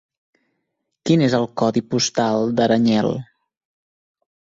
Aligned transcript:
Quin 1.09 1.23
és 1.25 1.35
el 1.39 1.45
codi 1.61 1.83
postal 1.95 2.47
d'Aranyel? 2.61 3.11